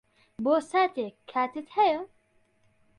[0.43, 1.99] بۆ ساتێک کاتت ھەیە؟